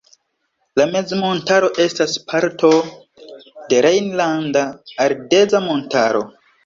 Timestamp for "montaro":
5.67-6.25